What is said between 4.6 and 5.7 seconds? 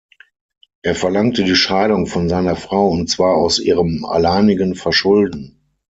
Verschulden.